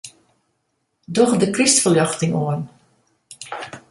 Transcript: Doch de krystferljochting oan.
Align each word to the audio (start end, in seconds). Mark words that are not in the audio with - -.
Doch 1.17 1.35
de 1.41 1.47
krystferljochting 1.55 2.33
oan. 2.45 2.61